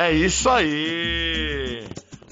[0.00, 1.86] É isso aí!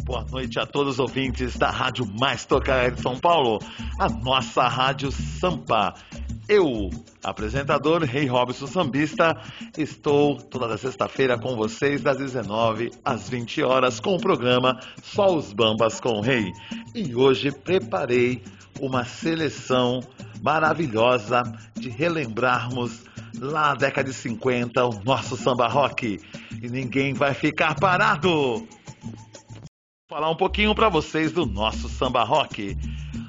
[0.05, 3.59] Boa noite a todos os ouvintes da Rádio Mais Tocada de São Paulo,
[3.99, 5.93] a nossa Rádio Sampa.
[6.49, 6.89] Eu,
[7.23, 9.37] apresentador Rei Robson Sambista,
[9.77, 15.53] estou toda sexta-feira com vocês das 19 às 20 horas com o programa Só os
[15.53, 16.51] Bambas com o Rei.
[16.95, 18.43] E hoje preparei
[18.81, 20.01] uma seleção
[20.43, 21.43] maravilhosa
[21.75, 23.05] de relembrarmos
[23.41, 26.21] lá na década de 50 o nosso samba rock.
[26.63, 28.31] E ninguém vai ficar parado.
[28.31, 28.69] Vou
[30.09, 32.77] falar um pouquinho para vocês do nosso samba rock.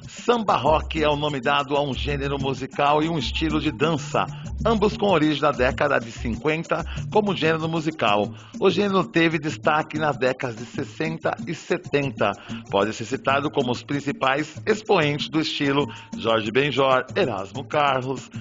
[0.10, 4.26] Samba rock é o nome dado a um gênero musical e um estilo de dança,
[4.66, 8.34] ambos com origem na década de 50 como gênero musical.
[8.60, 12.32] O gênero teve destaque nas décadas de 60 e 70.
[12.72, 15.86] Pode ser citado como os principais expoentes do estilo
[16.18, 18.32] Jorge Benjor, Erasmo Carlos,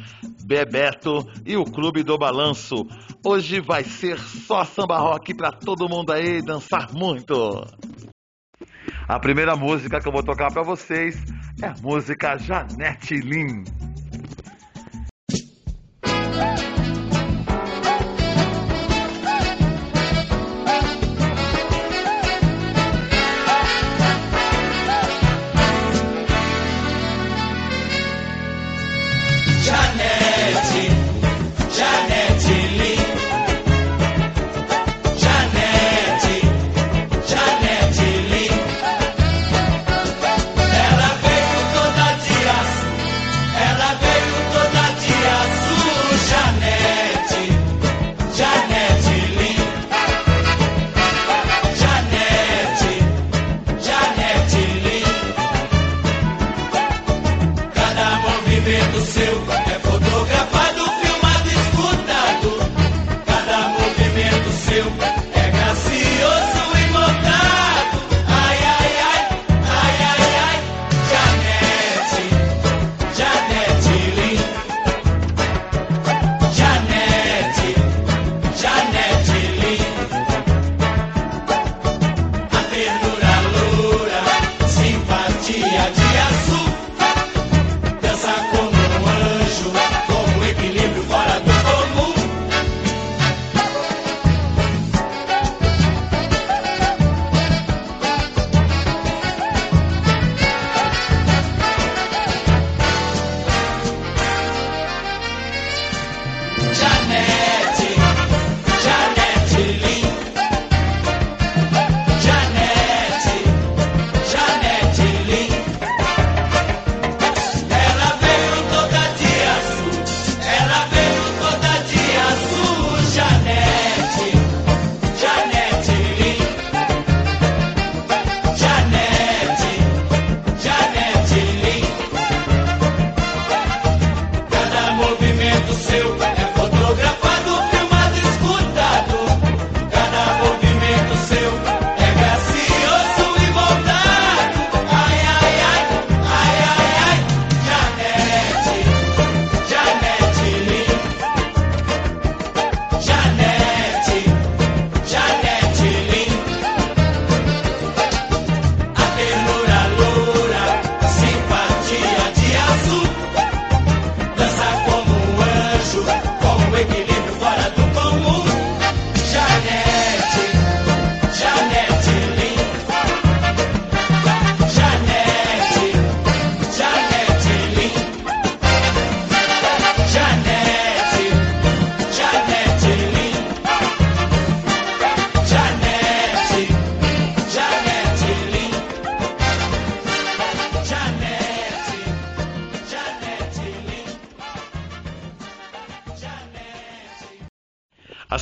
[0.44, 2.86] Bebeto e o Clube do Balanço.
[3.22, 7.62] Hoje vai ser só samba rock para todo mundo aí dançar muito.
[9.06, 11.22] A primeira música que eu vou tocar para vocês
[11.62, 13.64] é a música Janete Lin.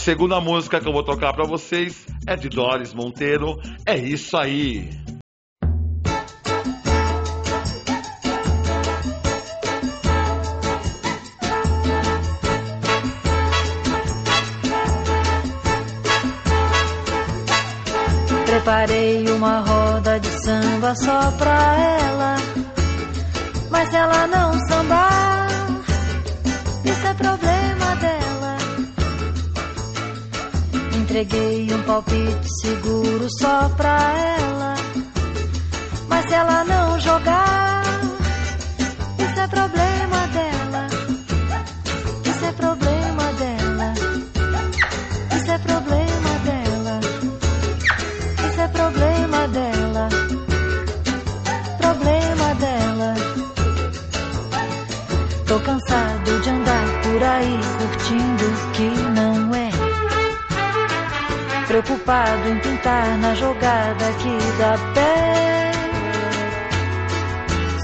[0.06, 3.60] Segunda música que eu vou tocar para vocês é de Doris Monteiro.
[3.84, 4.88] É isso aí.
[18.44, 22.36] Preparei uma roda de samba só pra ela.
[23.72, 25.48] Mas ela não sambar,
[26.84, 27.55] isso é problema
[31.16, 34.74] entreguei um palpite seguro só pra ela.
[36.08, 37.82] Mas se ela não jogar,
[39.18, 40.88] isso é problema dela.
[42.22, 43.94] Isso é problema dela.
[45.36, 47.00] Isso é problema dela.
[48.50, 49.75] Isso é problema dela.
[61.82, 65.72] Preocupado em pintar na jogada aqui da pé.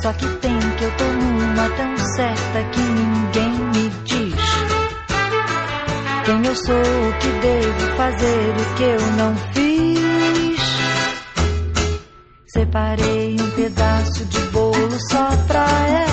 [0.03, 4.35] Só que tem que eu tô numa tão certa que ninguém me diz
[6.25, 10.61] quem eu sou, o que devo fazer, o que eu não fiz.
[12.47, 16.12] Separei um pedaço de bolo só pra ela,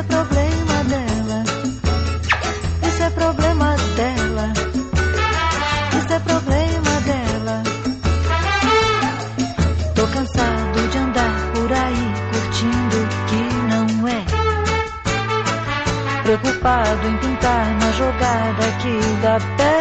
[0.00, 1.44] é problema dela.
[2.88, 4.52] Isso é problema dela.
[5.98, 7.62] Isso é problema dela.
[9.94, 14.24] Tô cansado de andar por aí curtindo o que não é.
[16.22, 19.74] Preocupado em pintar na jogada aqui da pé.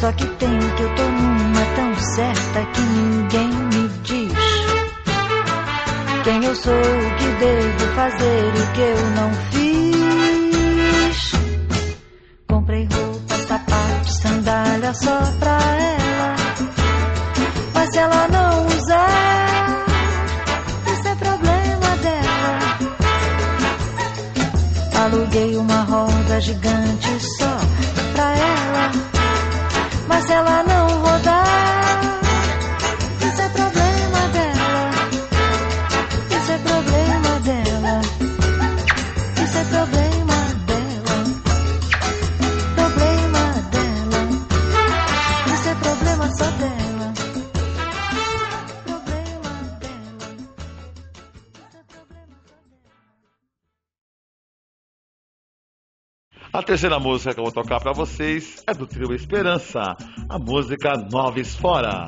[0.00, 3.69] Só que tem que eu tô numa tão certa que ninguém
[6.30, 11.32] quem eu sou, o que devo fazer, o que eu não fiz.
[12.48, 16.36] Comprei roupa, sapato, sandália só pra ela.
[17.74, 19.84] Mas se ela não usar,
[20.86, 22.58] isso é problema dela.
[25.04, 26.79] Aluguei uma roda gigante
[56.70, 59.96] terceira música que eu vou tocar pra vocês é do trio Esperança,
[60.28, 62.06] a música Noves Fora.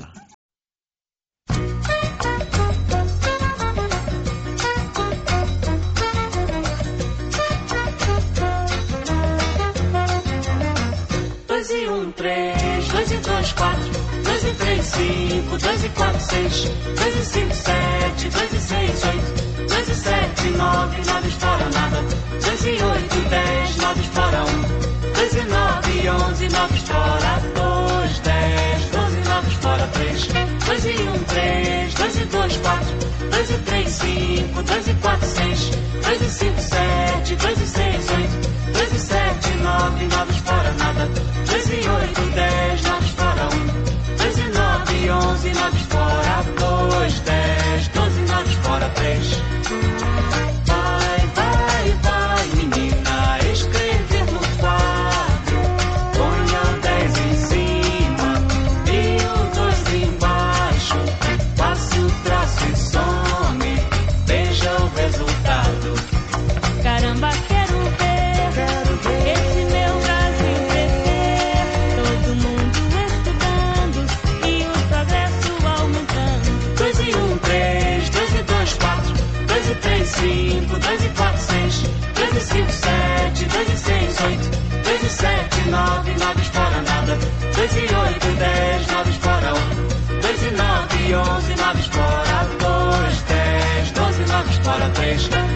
[11.49, 13.91] Dois e um, três, dois e dois, quatro,
[14.23, 19.05] dois e três, cinco, dois e quatro, seis, dois e cinco, sete, dois e seis,
[19.07, 21.92] oito, dois e sete, nove, nove fora nada,
[22.63, 24.47] 6 e 8, 10 novos para 1,
[25.15, 30.29] 19 e 11 novos para 2, 10, 12 novos para 3,
[30.65, 32.87] 2 e 1, 3, 2 e 2, 4,
[33.33, 35.62] 2 e 3, 5, 2 e 4, 6.
[95.19, 95.52] Fora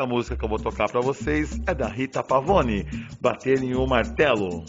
[0.00, 2.86] quarta música que eu vou tocar pra vocês é da Rita Pavone,
[3.20, 4.64] Bater em um Martelo.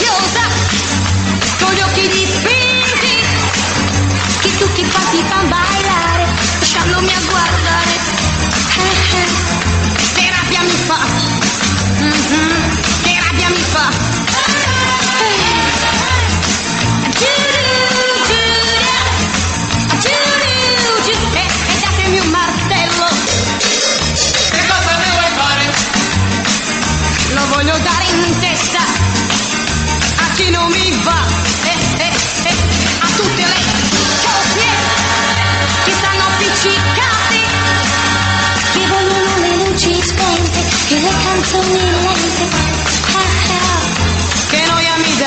[0.00, 0.46] Yosa,
[1.58, 3.24] solo que dipende,
[4.42, 5.69] que tu que faz e pambar.
[41.52, 41.58] け
[44.68, 45.26] の闇だ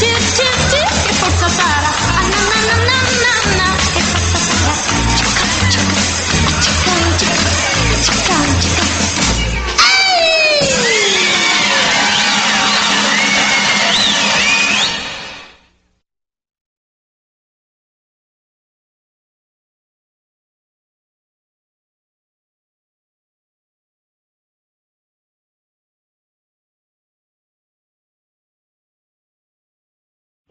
[0.00, 0.39] Just.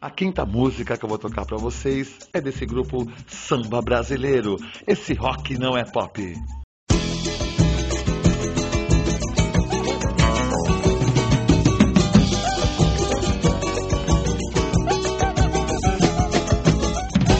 [0.01, 4.55] A quinta música que eu vou tocar pra vocês é desse grupo samba brasileiro.
[4.87, 6.33] Esse rock não é pop.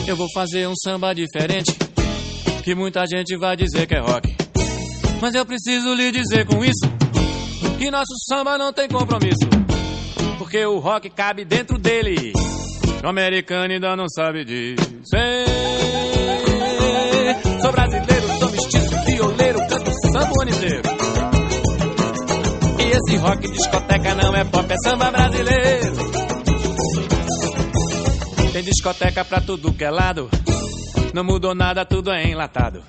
[0.06, 1.72] Eu vou fazer um samba diferente,
[2.62, 4.36] que muita gente vai dizer que é rock.
[5.22, 6.86] Mas eu preciso lhe dizer com isso,
[7.78, 9.48] que nosso samba não tem compromisso.
[10.38, 12.34] Porque o rock cabe dentro dele.
[13.04, 14.90] O americano ainda não sabe disso.
[15.16, 15.60] Ei,
[17.62, 20.82] Sou brasileiro, sou mestiço, violeiro, canto samba o ano inteiro.
[22.80, 25.94] E esse rock discoteca não é pop, é samba brasileiro.
[28.52, 30.30] Tem discoteca pra tudo que é lado.
[31.14, 32.84] Não mudou nada, tudo é enlatado.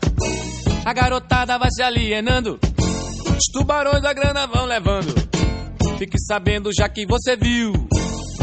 [0.84, 2.58] A garotada vai se alienando.
[2.58, 5.14] Os tubarões da grana vão levando.
[5.98, 7.72] Fique sabendo já que você viu.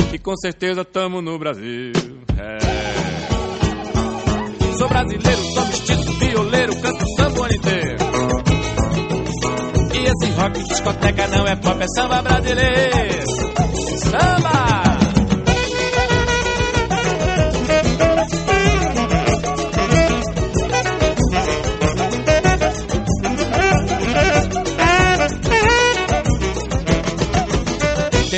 [0.10, 1.92] Que com certeza tamo no Brasil.
[2.38, 2.58] É.
[4.78, 7.98] Sou brasileiro, sou mestiço, violeiro, canto samba o ano inteiro.
[9.94, 13.28] E esse rock discoteca não é pop, é samba brasileiro.
[14.00, 14.87] Samba!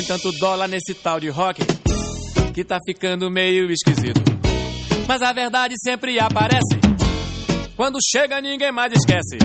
[0.10, 1.62] Tanto dólar nesse tal de rock
[2.52, 4.20] que tá ficando meio esquisito.
[5.08, 6.80] Mas a verdade sempre aparece.
[7.76, 9.38] Quando chega, ninguém mais esquece.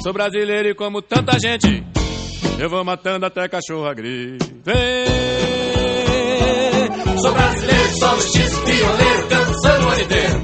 [0.00, 1.84] Sou brasileiro e como tanta gente,
[2.56, 4.46] eu vou matando até cachorro a grito.
[4.64, 5.18] Ei,
[7.20, 10.42] Sou brasileiro, sou mestiço, violeiro, canto samba o ano inteiro.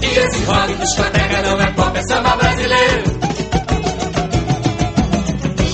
[0.00, 3.27] E esse rock discoteca não é pop, é samba brasileiro.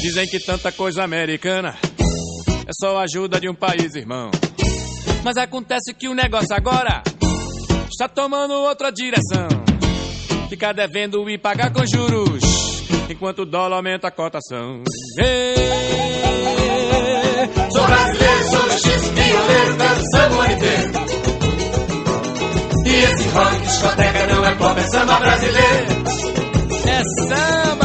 [0.04, 1.74] Dizem que tanta coisa americana
[2.66, 4.30] é só ajuda de um país irmão.
[5.24, 7.02] Mas acontece que o negócio agora
[7.90, 9.48] está tomando outra direção.
[10.50, 12.42] Ficar devendo e pagar com juros,
[13.08, 14.82] enquanto o dólar aumenta a cotação.
[15.20, 15.54] Ei,
[17.72, 20.92] Sou brasileiro, sou mestiço, violeiro, canto samba inteiro.
[22.84, 25.86] E esse rock discoteca não é pop, é samba brasileiro.
[26.88, 27.83] É samba!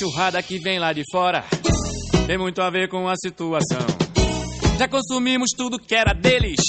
[0.00, 1.44] Enxurrada que vem lá de fora
[2.26, 3.84] tem muito a ver com a situação.
[4.78, 6.60] Já consumimos tudo que era deles,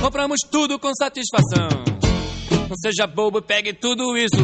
[0.00, 1.68] compramos tudo com satisfação.
[2.68, 4.42] Não seja bobo, pegue tudo isso,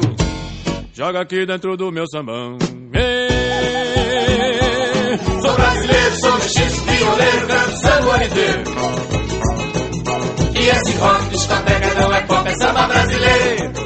[0.95, 2.59] joga aqui dentro do meu sambão.
[2.95, 3.33] Ei,
[5.41, 8.63] Sou brasileiro, sou mestiço, violeiro, canto samba inteiro.
[10.55, 13.82] E esse rock discoteca não é pop, é samba brasileiro.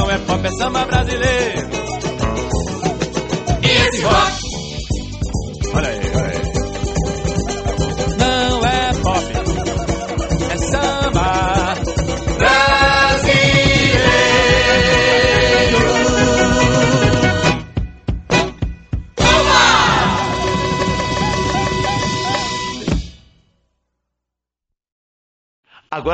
[0.00, 1.79] Não é pop, é samba brasileiro.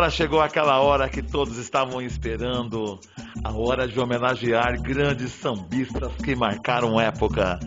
[0.06, 3.00] Agora chegou aquela hora que todos estavam esperando,
[3.42, 7.58] a hora de homenagear grandes sambistas que marcaram época.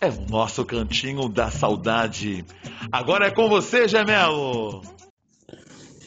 [0.00, 2.44] É o nosso cantinho da saudade.
[2.90, 4.82] Agora é com você, Gemelo.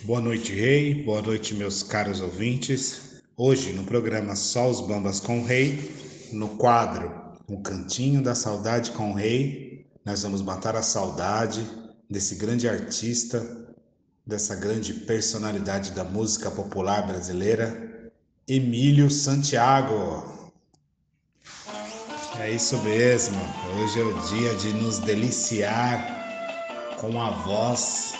[0.03, 1.05] Boa noite, Rei.
[1.05, 3.23] Boa noite, meus caros ouvintes.
[3.37, 5.89] Hoje, no programa Só os Bambas com o Rei,
[6.33, 7.09] no quadro
[7.47, 11.65] O Cantinho da Saudade com o Rei, nós vamos matar a saudade
[12.09, 13.66] desse grande artista,
[14.27, 18.11] dessa grande personalidade da música popular brasileira,
[18.45, 20.51] Emílio Santiago.
[22.37, 23.37] É isso mesmo,
[23.79, 28.13] hoje é o dia de nos deliciar com a voz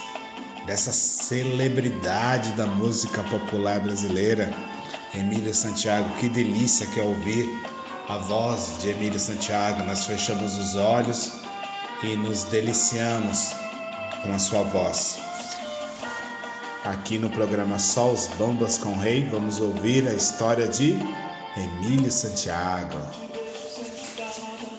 [0.66, 4.50] dessa celebridade da música popular brasileira,
[5.14, 6.10] Emílio Santiago.
[6.18, 7.48] Que delícia que é ouvir
[8.08, 9.84] a voz de Emílio Santiago.
[9.84, 11.34] Nós fechamos os olhos
[12.02, 13.52] e nos deliciamos
[14.24, 15.27] com a sua voz.
[16.84, 20.96] Aqui no programa Só os Bambas com Rei, vamos ouvir a história de
[21.56, 23.00] Emílio Santiago.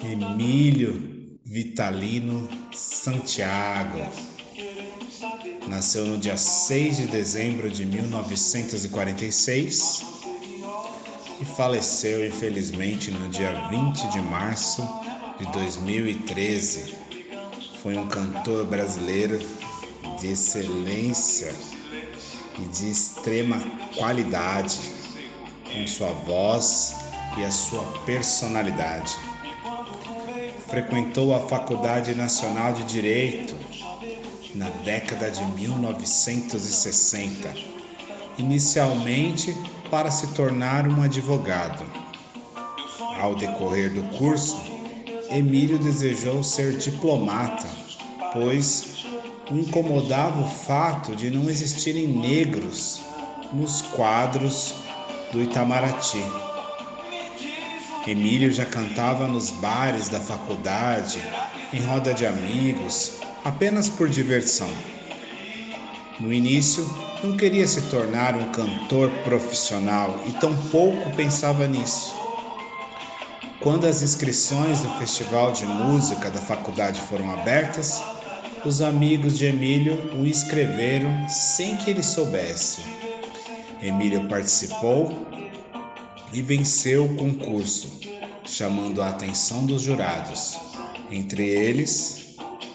[0.03, 4.07] Emílio Vitalino Santiago.
[5.67, 10.05] Nasceu no dia 6 de dezembro de 1946
[11.41, 14.89] e faleceu, infelizmente, no dia 20 de março
[15.39, 16.95] de 2013.
[17.83, 19.41] Foi um cantor brasileiro
[20.21, 21.53] de excelência
[22.61, 23.59] e de extrema
[23.97, 24.79] qualidade,
[25.65, 26.95] com sua voz
[27.37, 29.17] e a sua personalidade.
[30.69, 33.57] Frequentou a Faculdade Nacional de Direito
[34.55, 37.53] na década de 1960,
[38.39, 39.55] inicialmente
[39.91, 41.85] para se tornar um advogado.
[43.21, 44.57] Ao decorrer do curso,
[45.31, 47.69] Emílio desejou ser diplomata,
[48.33, 49.07] pois
[49.51, 53.01] incomodava o fato de não existirem negros
[53.53, 54.75] nos quadros
[55.33, 56.23] do Itamaraty.
[58.07, 61.23] Emílio já cantava nos bares da faculdade,
[61.75, 63.13] em roda de amigos,
[63.45, 64.71] apenas por diversão.
[66.19, 66.89] No início,
[67.23, 72.17] não queria se tornar um cantor profissional e tampouco pensava nisso.
[73.61, 78.03] Quando as inscrições do Festival de Música da faculdade foram abertas,
[78.65, 82.81] os amigos de Emílio o inscreveram sem que ele soubesse.
[83.83, 85.27] Emílio participou
[86.33, 88.01] e venceu o concurso,
[88.45, 90.59] chamando a atenção dos jurados,
[91.11, 92.19] entre eles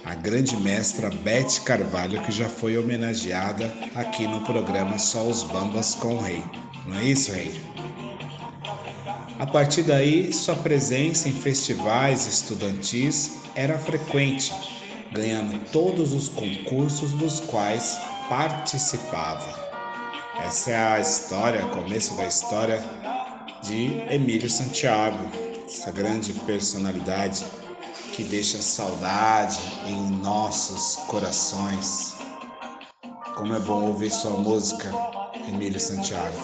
[0.05, 5.95] a grande mestra Beth Carvalho, que já foi homenageada aqui no programa Só os Bambas
[5.95, 6.43] com o Rei.
[6.85, 7.53] Não é isso, Rei?
[9.39, 14.53] A partir daí, sua presença em festivais estudantis era frequente,
[15.13, 19.63] ganhando todos os concursos dos quais participava.
[20.43, 22.83] Essa é a história, começo da história
[23.61, 25.29] de Emílio Santiago,
[25.65, 27.45] essa grande personalidade
[28.13, 32.15] que deixa saudade em nossos corações.
[33.35, 34.91] Como é bom ouvir sua música,
[35.47, 36.37] Emílio Santiago.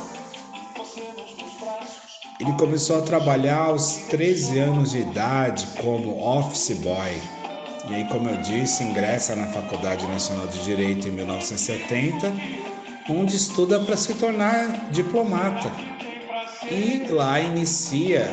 [2.39, 7.38] Ele começou a trabalhar aos 13 anos de idade como office boy.
[7.87, 12.33] E aí, como eu disse, ingressa na Faculdade Nacional de Direito em 1970,
[13.09, 15.71] onde estuda para se tornar diplomata.
[16.69, 18.27] E lá inicia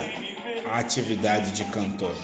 [0.71, 2.15] a atividade de cantor.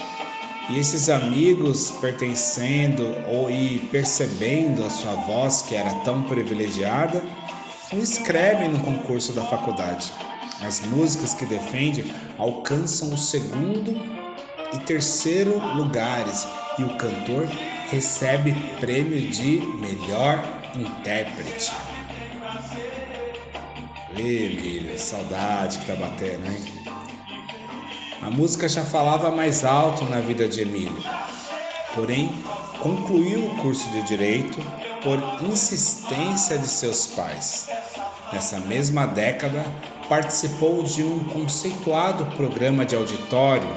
[0.68, 7.22] E esses amigos, pertencendo ou e percebendo a sua voz que era tão privilegiada,
[7.92, 10.12] o inscrevem no concurso da faculdade.
[10.60, 13.92] As músicas que defende alcançam o segundo
[14.72, 16.46] e terceiro lugares
[16.78, 17.46] e o cantor
[17.90, 20.42] recebe prêmio de melhor
[20.74, 21.72] intérprete.
[24.16, 26.82] Emílio, saudade que tá batendo, hein?
[28.22, 31.02] A música já falava mais alto na vida de Emílio,
[31.94, 32.30] porém
[32.78, 34.60] concluiu o curso de direito
[35.02, 37.68] por insistência de seus pais.
[38.32, 39.64] Nessa mesma década,
[40.08, 43.68] participou de um conceituado programa de auditório,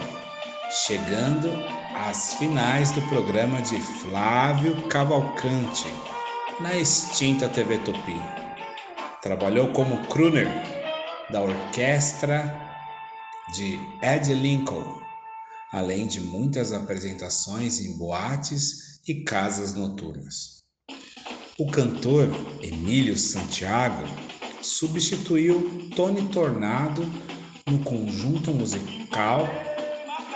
[0.69, 1.51] chegando
[1.95, 5.87] às finais do programa de Flávio Cavalcante,
[6.59, 8.21] na extinta TV Tupi.
[9.21, 10.47] Trabalhou como crooner
[11.29, 12.53] da orquestra
[13.53, 14.99] de Ed Lincoln,
[15.71, 20.63] além de muitas apresentações em boates e casas noturnas.
[21.57, 22.29] O cantor
[22.61, 24.03] Emílio Santiago
[24.61, 27.03] substituiu Tony Tornado
[27.65, 29.47] no conjunto musical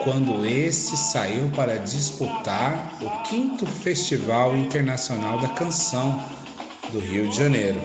[0.03, 6.23] quando este saiu para disputar o quinto Festival Internacional da Canção
[6.91, 7.81] do Rio de Janeiro.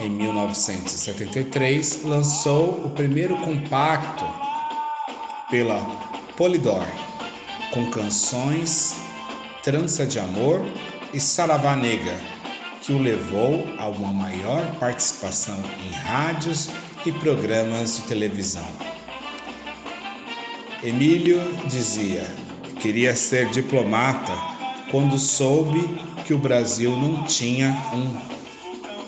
[0.00, 4.24] Em 1973, lançou o primeiro compacto
[5.50, 5.80] pela
[6.36, 6.86] Polydor,
[7.72, 8.94] com canções
[9.62, 10.66] Trança de Amor
[11.14, 12.18] e Saravá Negra,
[12.82, 16.68] que o levou a uma maior participação em rádios
[17.06, 18.93] e programas de televisão.
[20.84, 22.30] Emílio dizia:
[22.78, 24.34] queria ser diplomata
[24.90, 25.80] quando soube
[26.26, 28.14] que o Brasil não tinha um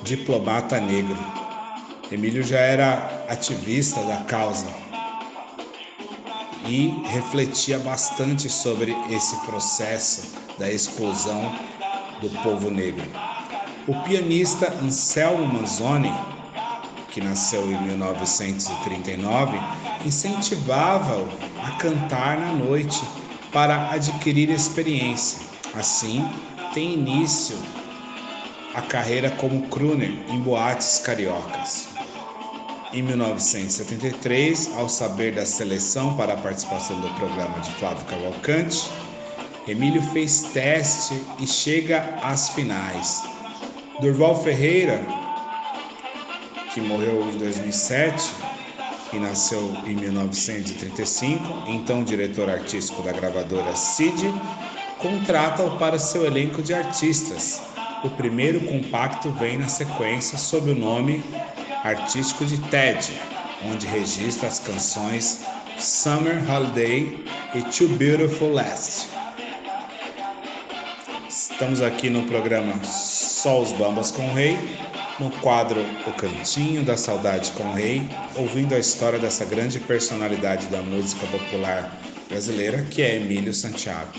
[0.03, 1.19] diplomata negro.
[2.11, 4.67] Emílio já era ativista da causa
[6.65, 11.55] e refletia bastante sobre esse processo da exclusão
[12.23, 13.05] do povo negro.
[13.87, 16.11] O pianista Anselmo Manzoni,
[17.17, 19.59] que nasceu em 1939,
[20.05, 21.27] incentivava-o
[21.65, 23.03] a cantar na noite
[23.51, 25.41] para adquirir experiência.
[25.73, 26.29] Assim,
[26.75, 27.57] tem início
[28.75, 31.89] a carreira como crooner em boates cariocas.
[32.93, 38.91] Em 1973, ao saber da seleção para a participação do programa de Flávio Cavalcante,
[39.67, 43.23] Emílio fez teste e chega às finais.
[44.03, 45.26] Durval Ferreira,
[46.77, 48.35] que morreu em 2007
[49.11, 54.31] e nasceu em 1935, então diretor artístico da gravadora CID,
[54.99, 57.63] contrata-o para seu elenco de artistas.
[58.05, 61.25] O primeiro compacto vem na sequência sob o nome
[61.83, 63.11] artístico de Ted,
[63.65, 65.41] onde registra as canções
[65.79, 69.09] Summer Holiday e Too Beautiful Last.
[71.27, 74.59] Estamos aqui no programa Só os Bambas com o Rei,
[75.19, 80.67] no quadro O Cantinho da Saudade com o Rei, ouvindo a história dessa grande personalidade
[80.67, 81.99] da música popular
[82.29, 84.13] brasileira, que é Emílio Santiago.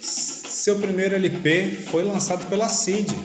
[0.00, 3.16] Seu primeiro LP foi lançado pela CID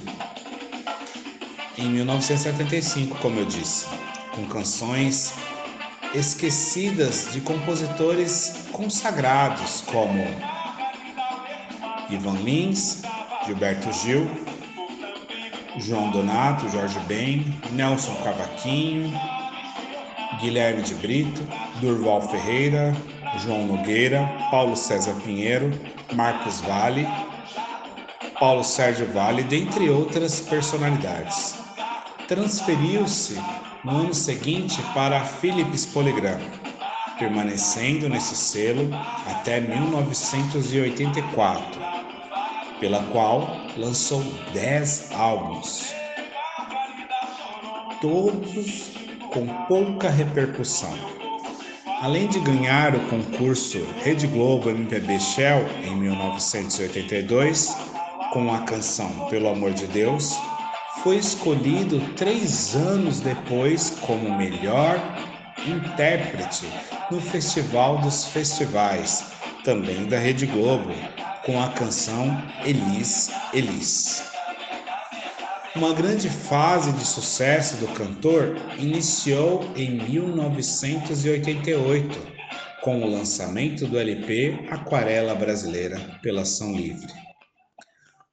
[1.78, 3.86] em 1975, como eu disse,
[4.34, 5.34] com canções
[6.16, 10.24] esquecidas de compositores consagrados como
[12.10, 13.02] Ivan Lins,
[13.46, 14.28] Gilberto Gil,
[15.80, 19.12] João Donato, Jorge Ben, Nelson Cavaquinho,
[20.42, 21.48] Guilherme de Brito,
[21.80, 22.94] Durval Ferreira,
[23.40, 25.72] João Nogueira, Paulo César Pinheiro,
[26.14, 27.08] Marcos Vale,
[28.40, 31.56] Paulo Sérgio Vale, dentre outras personalidades.
[32.28, 33.40] Transferiu-se
[33.84, 36.40] no ano seguinte para a Philips Polygram,
[37.18, 38.90] permanecendo nesse selo
[39.28, 41.97] até 1984
[42.80, 45.94] pela qual lançou 10 álbuns,
[48.02, 48.92] todos
[49.34, 50.94] com pouca repercussão.
[52.02, 57.76] Além de ganhar o concurso Rede Globo MPB Shell em 1982,
[58.32, 60.38] com a canção Pelo Amor de Deus,
[61.02, 65.02] foi escolhido três anos depois como melhor
[65.66, 66.68] intérprete
[67.10, 69.26] no Festival dos Festivais,
[69.64, 70.92] também da Rede Globo,
[71.48, 74.22] com a canção Elis Elis.
[75.74, 82.20] Uma grande fase de sucesso do cantor iniciou em 1988,
[82.84, 87.14] com o lançamento do LP Aquarela Brasileira pela Ação Livre.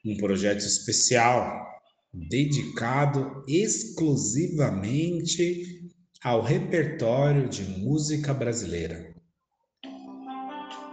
[0.05, 1.64] Um projeto especial
[2.12, 5.88] dedicado exclusivamente
[6.20, 9.14] ao repertório de música brasileira.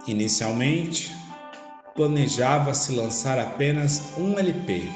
[0.06, 1.10] Inicialmente,
[1.94, 4.88] planejava-se lançar apenas um LP,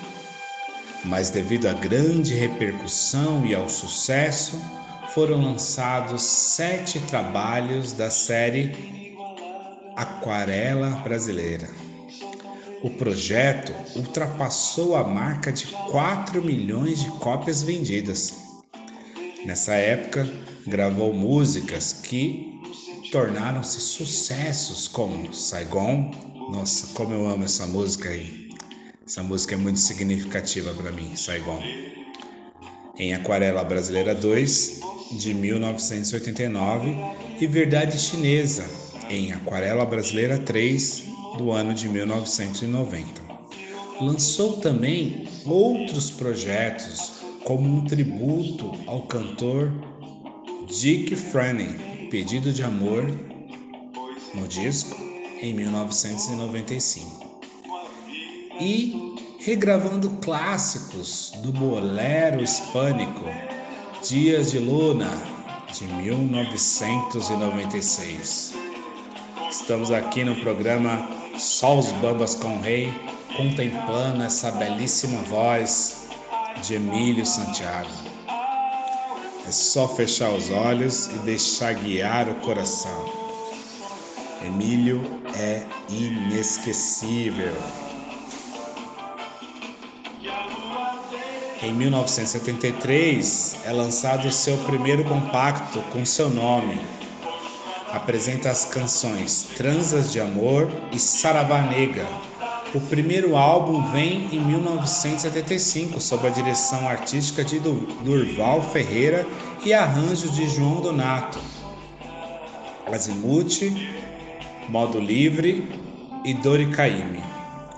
[1.04, 4.60] mas devido à grande repercussão e ao sucesso,
[5.14, 9.14] foram lançados sete trabalhos da série
[9.96, 11.68] Aquarela Brasileira.
[12.82, 18.34] O projeto ultrapassou a marca de 4 milhões de cópias vendidas.
[19.44, 20.28] Nessa época,
[20.66, 22.60] gravou músicas que
[23.10, 26.10] tornaram-se sucessos como Saigon,
[26.50, 28.50] nossa, como eu amo essa música aí.
[29.06, 31.62] Essa música é muito significativa para mim, Saigon.
[32.98, 34.80] Em Aquarela Brasileira 2,
[35.12, 36.96] de 1989,
[37.40, 38.64] e Verdade Chinesa,
[39.08, 41.04] em Aquarela Brasileira 3,
[41.38, 43.22] do ano de 1990.
[44.00, 47.12] Lançou também outros projetos,
[47.44, 49.72] como um tributo ao cantor
[50.66, 53.06] Dick Franny, Pedido de Amor,
[54.34, 55.05] no disco,
[55.40, 57.26] em 1995.
[58.60, 63.24] E regravando clássicos do bolero hispânico
[64.02, 65.10] Dias de Luna,
[65.72, 68.54] de 1996.
[69.50, 72.92] Estamos aqui no programa Só os Bambas com o Rei,
[73.36, 76.08] contemplando essa belíssima voz
[76.62, 77.90] de Emílio Santiago.
[79.46, 83.25] É só fechar os olhos e deixar guiar o coração.
[84.44, 85.02] Emílio
[85.34, 87.54] é inesquecível.
[91.62, 96.80] Em 1973 é lançado seu primeiro compacto com seu nome.
[97.92, 102.06] Apresenta as canções Transas de Amor e Saravá Negra.
[102.74, 109.26] O primeiro álbum vem em 1975, sob a direção artística de Durval Ferreira
[109.64, 111.38] e arranjos de João Donato.
[112.92, 113.62] Azimuth,
[114.68, 115.68] Modo Livre
[116.24, 116.68] e Dori.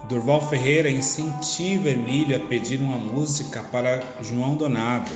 [0.09, 5.12] Durval Ferreira incentiva Emílio a pedir uma música para João Donato,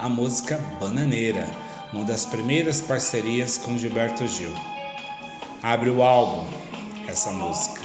[0.00, 1.46] a música Bananeira,
[1.92, 4.52] uma das primeiras parcerias com Gilberto Gil.
[5.62, 6.44] Abre o álbum
[7.06, 7.82] essa música.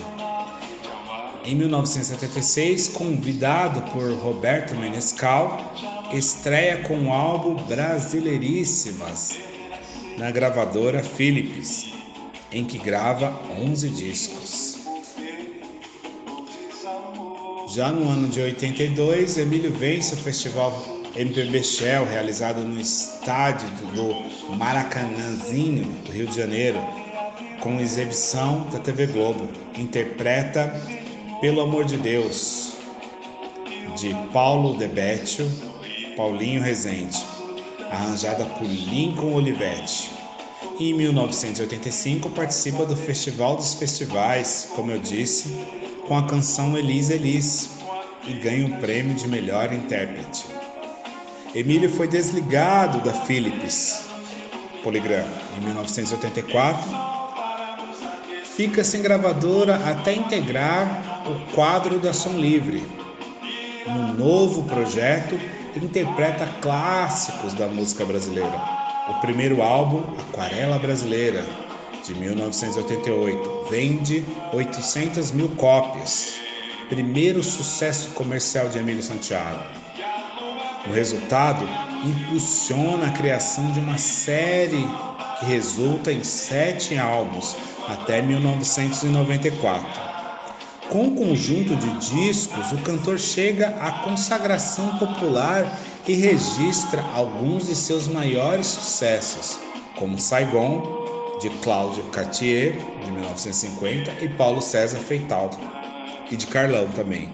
[1.45, 5.75] Em 1976, convidado por Roberto Menescal,
[6.11, 9.37] estreia com o álbum Brasileiríssimas
[10.17, 11.94] na gravadora Philips,
[12.55, 14.77] em que grava 11 discos.
[17.75, 20.71] Já no ano de 82, Emílio vence o festival
[21.17, 26.79] MPB Shell, realizado no estádio do Maracanãzinho, do Rio de Janeiro,
[27.59, 29.49] com exibição da TV Globo.
[29.77, 30.81] Interpreta
[31.41, 32.77] Pelo Amor de Deus,
[33.97, 35.51] de Paulo Debetio,
[36.15, 37.21] Paulinho Rezende,
[37.91, 40.14] arranjada por Lincoln Olivetti.
[40.77, 45.57] Em 1985 participa do Festival dos Festivais, como eu disse,
[46.05, 47.69] com a canção Elis Elis
[48.27, 50.45] e ganha o prêmio de melhor intérprete.
[51.53, 54.03] Emílio foi desligado da Philips
[54.83, 55.25] Polygram
[55.57, 56.91] em 1984.
[58.43, 62.85] Fica sem gravadora até integrar o quadro da Som Livre.
[63.87, 65.39] No novo projeto,
[65.77, 68.74] interpreta clássicos da música brasileira.
[69.07, 71.45] O primeiro álbum, Aquarela Brasileira,
[72.03, 76.33] de 1988, vende 800 mil cópias.
[76.89, 79.63] Primeiro sucesso comercial de Emílio Santiago.
[80.87, 81.67] O resultado
[82.03, 84.87] impulsiona a criação de uma série
[85.39, 87.55] que resulta em sete álbuns
[87.87, 90.01] até 1994.
[90.89, 97.75] Com um conjunto de discos, o cantor chega à consagração popular e registra alguns de
[97.75, 99.59] seus maiores sucessos,
[99.95, 105.49] como Saigon, de Cláudio Cartier, de 1950, e Paulo César Feital,
[106.31, 107.29] e de Carlão também,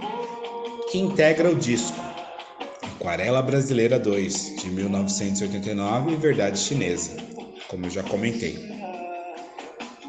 [0.91, 1.99] que integra o disco
[2.84, 7.17] Aquarela Brasileira 2, de 1989, e Verdade Chinesa,
[7.67, 8.71] como eu já comentei.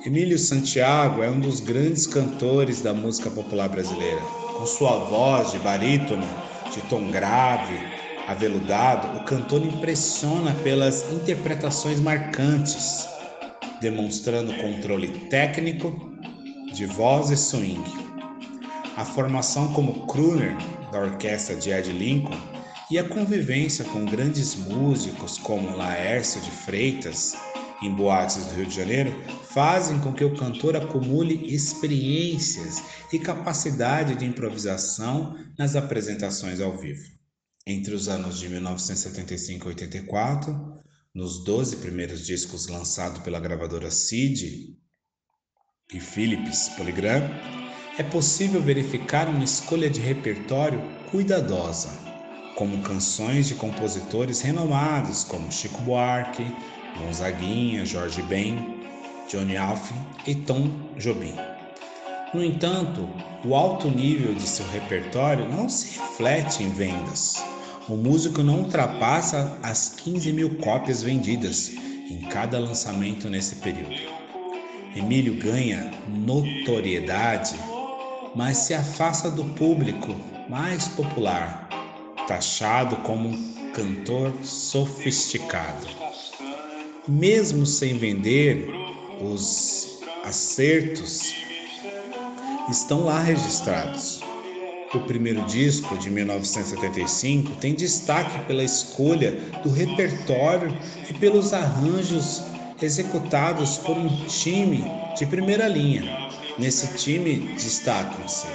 [0.04, 4.20] Emílio Santiago é um dos grandes cantores da música popular brasileira.
[4.58, 6.26] Com sua voz de barítono,
[6.74, 7.78] de tom grave,
[8.28, 13.06] aveludado, o cantor impressiona pelas interpretações marcantes,
[13.80, 16.12] demonstrando controle técnico
[16.72, 17.82] de voz e swing.
[18.96, 20.56] A formação como crooner
[20.90, 22.38] da orquestra de Ed Lincoln
[22.90, 27.34] e a convivência com grandes músicos como Laércio de Freitas
[27.82, 29.12] em boates do Rio de Janeiro
[29.50, 32.82] fazem com que o cantor acumule experiências
[33.12, 37.21] e capacidade de improvisação nas apresentações ao vivo.
[37.64, 40.82] Entre os anos de 1975 e 84,
[41.14, 44.76] nos 12 primeiros discos lançados pela gravadora Cid
[45.92, 47.30] e Philips Polygram,
[47.98, 51.90] é possível verificar uma escolha de repertório cuidadosa,
[52.56, 56.44] como canções de compositores renomados como Chico Buarque,
[56.98, 58.56] Gonzaguinha, Jorge Ben,
[59.28, 59.92] Johnny Alf
[60.26, 61.51] e Tom Jobim.
[62.32, 63.08] No entanto,
[63.44, 67.42] o alto nível de seu repertório não se reflete em vendas
[67.88, 74.00] o músico não ultrapassa as 15 mil cópias vendidas em cada lançamento nesse período.
[74.94, 77.56] Emílio ganha notoriedade,
[78.36, 80.14] mas se afasta do público
[80.48, 81.68] mais popular,
[82.28, 85.88] taxado como um cantor sofisticado.
[87.08, 88.68] Mesmo sem vender,
[89.20, 91.34] os acertos
[92.70, 94.20] estão lá registrados.
[94.94, 100.76] O primeiro disco, de 1975, tem destaque pela escolha do repertório
[101.08, 102.42] e pelos arranjos
[102.80, 104.84] executados por um time
[105.16, 106.30] de primeira linha.
[106.58, 108.46] Nesse time destacam-se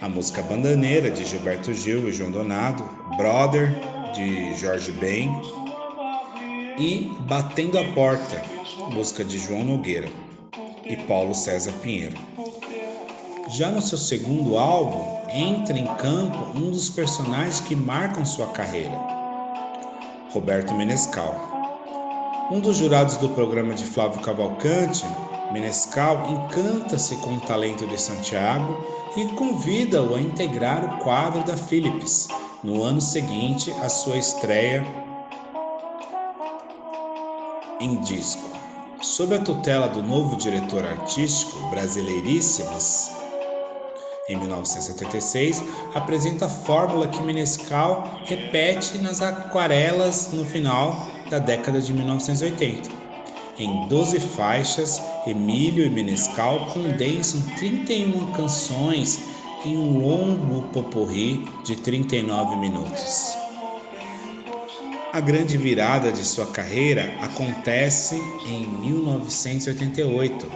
[0.00, 2.84] a música Bandaneira, de Gilberto Gil e João Donado,
[3.16, 3.74] Brother,
[4.14, 5.30] de Jorge Ben,
[6.78, 8.42] e Batendo a Porta,
[8.90, 10.08] música de João Nogueira
[10.84, 12.16] e Paulo César Pinheiro.
[13.48, 18.98] Já no seu segundo álbum, entra em campo um dos personagens que marcam sua carreira.
[20.32, 21.56] Roberto Menescal.
[22.50, 25.04] Um dos jurados do programa de Flávio Cavalcante,
[25.52, 28.84] Menescal encanta-se com o talento de Santiago
[29.16, 32.26] e convida-o a integrar o quadro da Philips
[32.64, 34.84] no ano seguinte à sua estreia
[37.80, 38.42] em disco.
[39.00, 43.15] Sob a tutela do novo diretor artístico, Brasileiríssimas,
[44.28, 45.62] em 1976,
[45.94, 52.90] apresenta a fórmula que Menescal repete nas aquarelas no final da década de 1980.
[53.58, 59.20] Em 12 faixas, Emílio e Menescal condensam 31 canções
[59.64, 63.36] em um longo poporri de 39 minutos.
[65.12, 70.46] A grande virada de sua carreira acontece em 1988,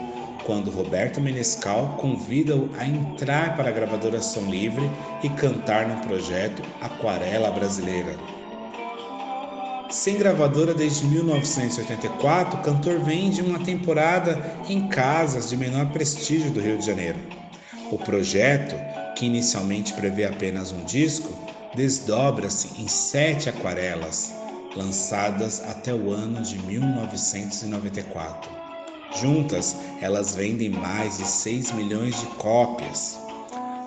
[0.44, 4.90] quando Roberto Menescal convida-o a entrar para a gravadora Som Livre
[5.22, 8.14] e cantar no projeto Aquarela Brasileira.
[9.90, 16.60] Sem gravadora desde 1984, o cantor vende uma temporada em casas de menor prestígio do
[16.60, 17.18] Rio de Janeiro.
[17.90, 18.76] O projeto,
[19.16, 21.28] que inicialmente prevê apenas um disco,
[21.74, 24.32] desdobra-se em sete aquarelas,
[24.76, 28.59] lançadas até o ano de 1994.
[29.16, 33.18] Juntas, elas vendem mais de 6 milhões de cópias.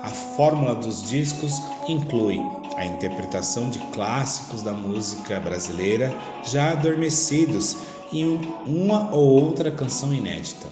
[0.01, 1.53] A fórmula dos discos
[1.87, 2.39] inclui
[2.75, 7.77] a interpretação de clássicos da música brasileira já adormecidos
[8.11, 8.25] e
[8.65, 10.67] uma ou outra canção inédita.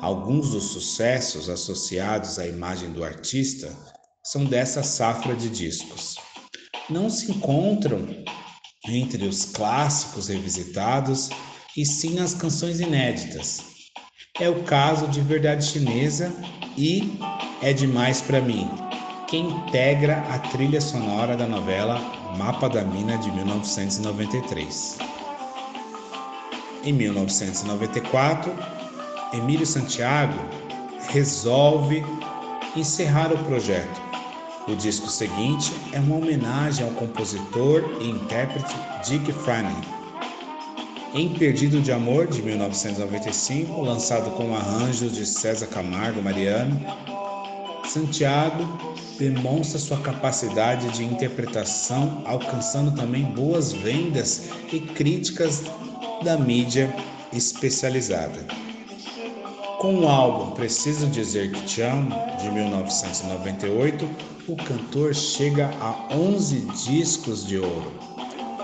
[0.00, 3.72] Alguns dos sucessos associados à imagem do artista
[4.22, 6.16] são dessa safra de discos.
[6.90, 8.06] Não se encontram
[8.88, 11.30] entre os clássicos revisitados
[11.76, 13.60] e sim nas canções inéditas.
[14.38, 16.32] É o caso de Verdade Chinesa
[16.76, 17.18] e
[17.60, 18.68] É Demais para Mim,
[19.28, 21.98] que integra a trilha sonora da novela
[22.36, 24.98] Mapa da Mina de 1993.
[26.84, 28.52] Em 1994,
[29.32, 30.38] Emílio Santiago
[31.10, 32.02] resolve
[32.76, 34.12] encerrar o projeto
[34.68, 38.72] o disco seguinte é uma homenagem ao compositor e intérprete
[39.04, 40.01] Dick Franny.
[41.14, 46.80] Em Perdido de Amor, de 1995, lançado com arranjos de César Camargo Mariano,
[47.86, 48.78] Santiago
[49.18, 55.62] demonstra sua capacidade de interpretação, alcançando também boas vendas e críticas
[56.24, 56.90] da mídia
[57.30, 58.46] especializada.
[59.80, 64.08] Com o álbum Preciso Dizer Que Te Amo, de 1998,
[64.48, 67.92] o cantor chega a 11 discos de ouro.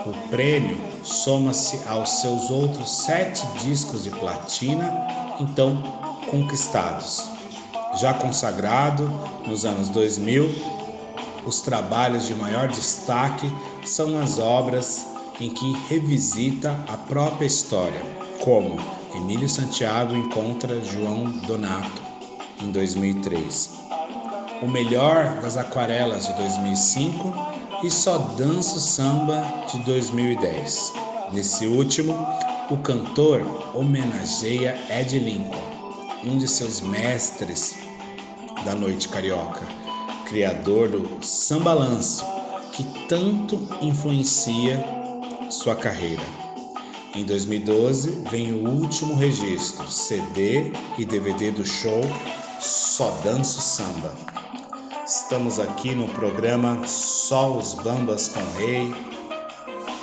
[0.05, 5.81] O prêmio soma-se aos seus outros sete discos de platina, então
[6.29, 7.23] conquistados.
[7.99, 9.09] Já consagrado
[9.45, 10.49] nos anos 2000,
[11.45, 13.51] os trabalhos de maior destaque
[13.83, 15.05] são as obras
[15.39, 18.01] em que revisita a própria história,
[18.43, 18.79] como
[19.15, 22.01] Emílio Santiago encontra João Donato,
[22.61, 23.79] em 2003
[24.61, 27.48] o melhor das aquarelas de 2005
[27.83, 30.93] e Só Danço Samba de 2010.
[31.31, 32.13] Nesse último,
[32.69, 33.41] o cantor
[33.73, 35.61] homenageia Ed Lincoln,
[36.25, 37.75] um de seus mestres
[38.65, 39.65] da noite carioca,
[40.25, 42.25] criador do sambalanço,
[42.73, 44.83] que tanto influencia
[45.49, 46.23] sua carreira.
[47.15, 52.01] Em 2012 vem o último registro, CD e DVD do show
[52.59, 54.38] Só Danço Samba.
[55.09, 58.93] Estamos aqui no programa Só os Bambas com Rei,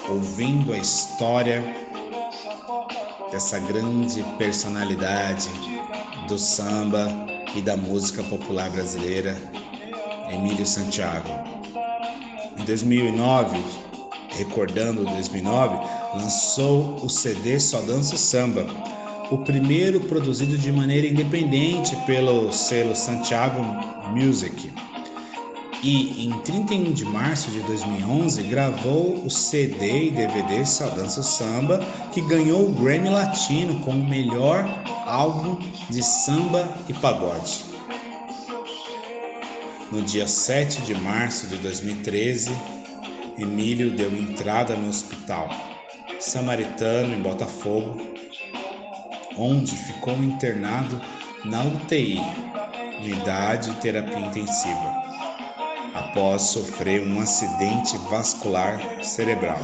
[0.08, 1.62] ouvindo a história
[3.30, 5.48] dessa grande personalidade
[6.26, 7.06] do samba
[7.54, 9.36] e da música popular brasileira,
[10.28, 11.28] Emílio Santiago.
[12.58, 13.64] Em 2009,
[14.30, 15.86] recordando 2009,
[16.16, 18.66] lançou o CD Só Dança Samba,
[19.30, 23.62] o primeiro produzido de maneira independente pelo selo Santiago
[24.12, 24.72] Music
[25.86, 31.78] e em 31 de março de 2011 gravou o CD e DVD Saudança Samba,
[32.12, 34.66] que ganhou o Grammy Latino como melhor
[35.06, 35.56] álbum
[35.88, 37.64] de samba e pagode.
[39.92, 42.50] No dia 7 de março de 2013,
[43.38, 45.48] Emílio deu entrada no hospital
[46.18, 47.96] Samaritano em Botafogo,
[49.38, 51.00] onde ficou internado
[51.44, 52.20] na UTI,
[53.00, 55.05] unidade de terapia intensiva
[55.96, 59.60] após sofrer um acidente vascular cerebral.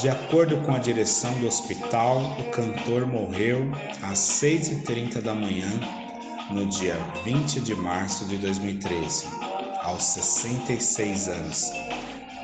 [0.00, 3.70] De acordo com a direção do hospital, o cantor morreu
[4.02, 5.70] às 6h30 da manhã,
[6.50, 9.26] no dia 20 de março de 2013,
[9.82, 11.70] aos 66 anos.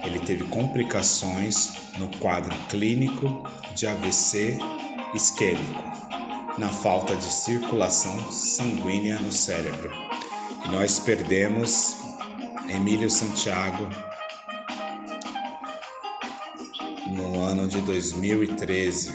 [0.04, 4.58] ele teve complicações no quadro clínico de AVC
[5.14, 5.82] isquêmico,
[6.58, 9.92] na falta de circulação sanguínea no cérebro.
[10.64, 12.01] E nós perdemos
[12.68, 13.88] Emílio Santiago
[17.10, 19.10] no ano de 2013,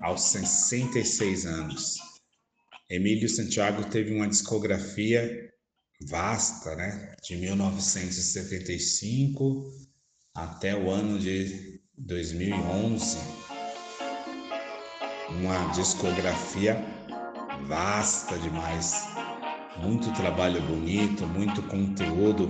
[0.00, 1.98] aos 66 anos.
[2.90, 5.52] Emílio Santiago teve uma discografia
[6.08, 7.14] vasta, né?
[7.22, 9.70] De 1975
[10.34, 13.18] até o ano de 2011.
[15.30, 16.76] Uma discografia
[17.66, 19.06] vasta demais.
[19.80, 22.48] Muito trabalho bonito, muito conteúdo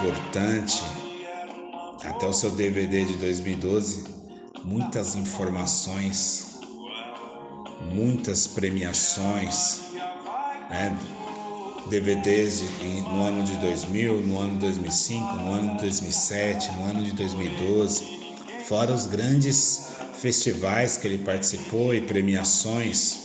[0.00, 0.82] importante.
[2.04, 4.04] Até o seu DVD de 2012,
[4.64, 6.58] muitas informações,
[7.92, 9.82] muitas premiações,
[10.70, 10.96] né?
[11.88, 12.62] DVDs
[13.12, 17.12] no ano de 2000, no ano de 2005, no ano de 2007, no ano de
[17.12, 18.04] 2012,
[18.66, 23.23] fora os grandes festivais que ele participou e premiações.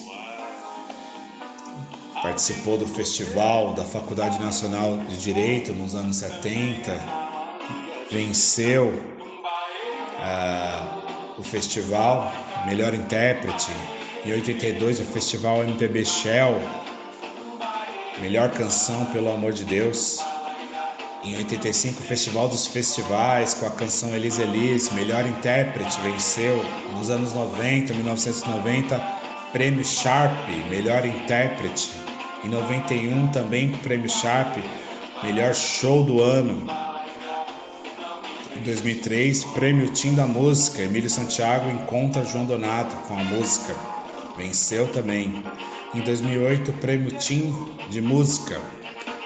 [2.22, 7.00] Participou do festival da Faculdade Nacional de Direito nos anos 70,
[8.12, 8.88] venceu
[10.18, 12.32] uh, o festival
[12.66, 13.72] Melhor Intérprete,
[14.26, 16.60] em 82 o festival MPB Shell,
[18.22, 20.20] Melhor canção, pelo amor de Deus.
[21.24, 26.62] Em 85, Festival dos Festivais, com a canção Elise Elise, melhor intérprete, venceu.
[26.98, 28.98] Nos anos 90, 1990,
[29.54, 30.36] Prêmio Sharp,
[30.70, 31.92] melhor intérprete.
[32.44, 34.58] Em 91, também Prêmio Sharp,
[35.22, 36.66] melhor show do ano.
[38.56, 43.76] Em 2003, Prêmio Tim da Música, Emílio Santiago encontra João Donato com a música.
[44.38, 45.44] Venceu também.
[45.94, 47.54] Em 2008, Prêmio Tim
[47.90, 48.62] de Música,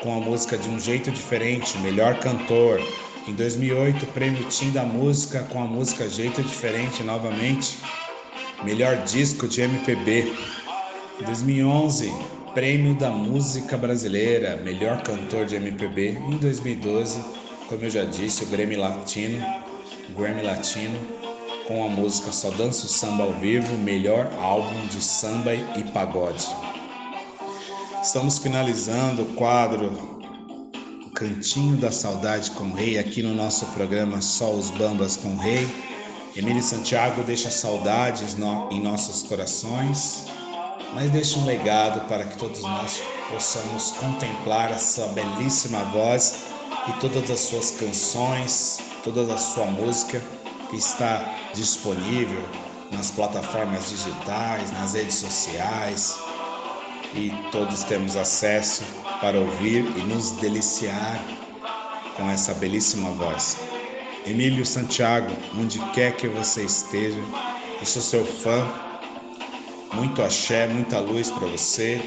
[0.02, 2.82] com a música De um Jeito Diferente, Melhor Cantor.
[3.28, 7.78] Em 2008, Prêmio Tim da Música, com a música Jeito Diferente novamente,
[8.64, 10.34] Melhor Disco de MPB.
[11.22, 12.12] Em 2011,
[12.54, 16.20] Prêmio da Música Brasileira, Melhor Cantor de MPB.
[16.30, 17.20] Em 2012,
[17.68, 19.44] como eu já disse, o Grammy Latino,
[20.16, 21.00] Grammy Latino
[21.68, 26.48] com a música Só Danço Samba ao Vivo, melhor álbum de samba e pagode.
[28.04, 30.22] Estamos finalizando o quadro
[31.08, 35.30] o Cantinho da Saudade com o Rei aqui no nosso programa Só os Bambas com
[35.30, 35.68] o Rei.
[36.36, 40.26] Emílio Santiago deixa saudades no, em nossos corações,
[40.94, 46.46] mas deixa um legado para que todos nós possamos contemplar a sua belíssima voz
[46.88, 50.22] e todas as suas canções, toda a sua música
[50.72, 52.44] está disponível
[52.92, 56.18] nas plataformas digitais, nas redes sociais
[57.14, 58.84] e todos temos acesso
[59.22, 61.24] para ouvir e nos deliciar
[62.16, 63.58] com essa belíssima voz.
[64.26, 67.20] Emílio Santiago, onde quer que você esteja,
[67.80, 68.93] eu sou seu fã.
[69.96, 72.02] Muito axé, muita luz para você.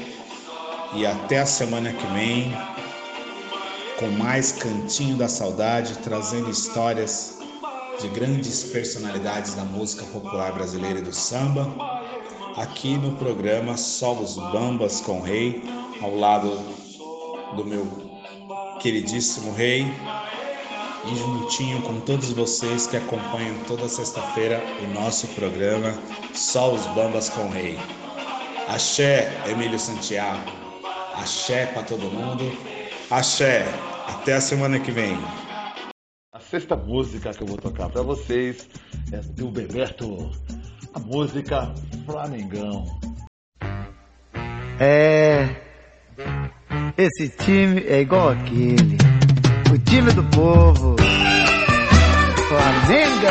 [0.93, 2.51] E até a semana que vem
[3.99, 7.39] com mais Cantinho da Saudade, trazendo histórias
[7.99, 11.67] de grandes personalidades da música popular brasileira e do samba,
[12.55, 15.63] aqui no programa Só os Bambas com Rei,
[16.01, 16.59] ao lado
[17.55, 17.87] do meu
[18.79, 19.85] queridíssimo Rei,
[21.11, 25.97] e juntinho com todos vocês que acompanham toda sexta-feira o nosso programa
[26.33, 27.77] Só os Bambas com o Rei.
[28.67, 30.51] Axé, Emílio Santiago.
[31.15, 32.51] Axé para todo mundo.
[33.09, 33.65] Axé.
[34.07, 35.17] Até a semana que vem
[36.49, 38.69] sexta música que eu vou tocar para vocês
[39.11, 40.31] é do Bebeto,
[40.93, 41.73] a música
[42.05, 42.85] Flamengão.
[44.79, 45.55] É.
[46.97, 49.06] Esse time é igual aquele.
[49.71, 50.95] O time do povo.
[52.47, 53.27] Flamengo.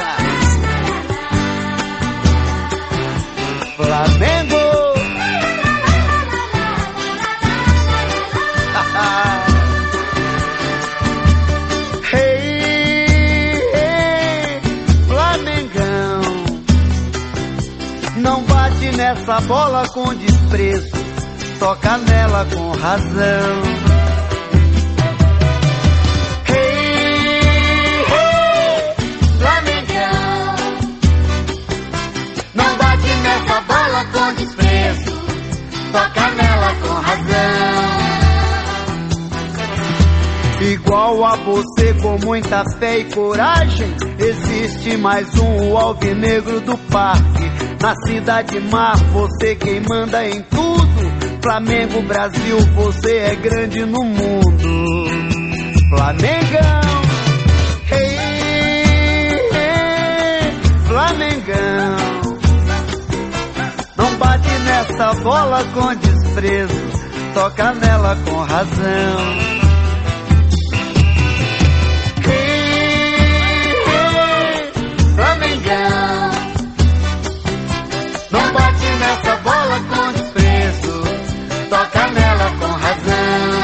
[3.77, 4.57] Flamengo.
[18.97, 20.91] nessa bola com desprezo,
[21.59, 23.86] toca nela com razão.
[33.87, 35.13] nela com desprezo,
[35.93, 37.97] toca nela com razão.
[40.61, 47.45] Igual a você, com muita fé e coragem, existe mais um alvinegro do parque.
[47.81, 50.87] Na cidade mar, você quem manda em tudo.
[51.43, 55.07] Flamengo, Brasil, você é grande no mundo.
[55.91, 56.81] Flamengão,
[57.93, 59.39] ei,
[60.89, 62.06] Flamengão.
[64.27, 66.75] Não bate nessa bola com desprezo,
[67.33, 69.17] toca nela com razão.
[78.33, 81.05] Não bate nessa bola com desprezo,
[81.71, 83.57] toca nela com razão.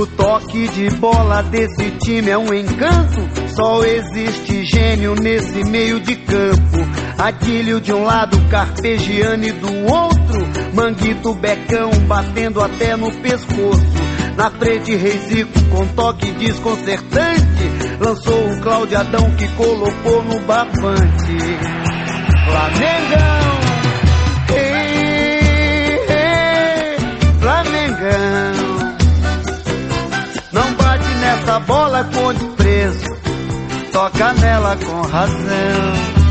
[0.00, 3.28] O toque de bola desse time é um encanto.
[3.56, 7.01] Só existe gênio nesse meio de campo.
[7.22, 10.44] Adílio de um lado, Carpegiani do outro.
[10.74, 13.86] Manguito Becão batendo até no pescoço.
[14.36, 17.70] Na frente, Reisico com toque desconcertante.
[18.00, 21.36] Lançou o Cláudio Adão que colocou no barbante.
[22.44, 23.60] Flamengão.
[24.56, 26.96] Ei, ei,
[27.38, 28.96] Flamengão.
[30.50, 33.06] Não bate nessa bola com desprezo,
[33.92, 36.21] toca nela com razão.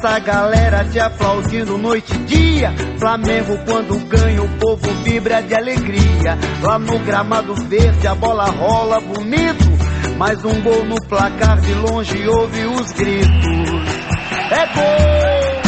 [0.00, 2.74] Essa galera te aplaudindo noite e dia.
[2.98, 6.38] Flamengo quando ganha, o povo vibra de alegria.
[6.62, 9.69] Lá no gramado verde a bola rola bonito.
[10.20, 13.30] Mais um gol no placar de longe ouve os gritos.
[14.50, 15.62] É gol!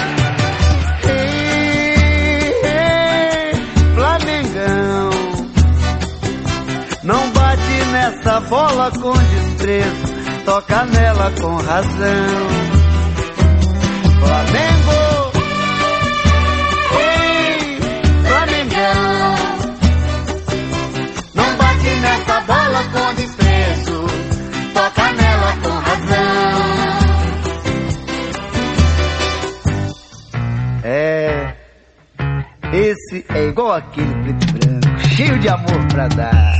[3.94, 5.10] Flamengão.
[7.02, 12.71] Não bate nessa bola com desprezo, toca nela com razão.
[33.34, 36.52] É igual aquele preto e branco, cheio de amor pra dar.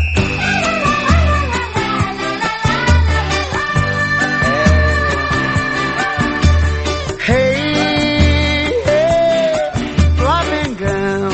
[7.29, 9.55] Hey, hey,
[10.17, 11.31] Flamengão.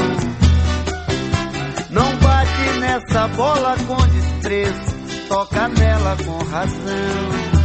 [1.91, 7.58] Não bate nessa bola com desprezo, toca nela com razão.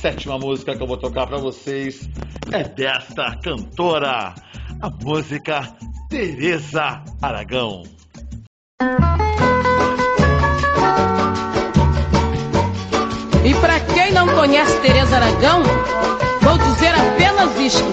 [0.00, 2.08] Sétima música que eu vou tocar pra vocês
[2.52, 4.32] é desta cantora,
[4.80, 5.76] a música
[6.08, 7.82] Teresa Aragão.
[13.44, 15.62] E para quem não conhece Teresa Aragão,
[16.42, 17.92] vou dizer apenas isto.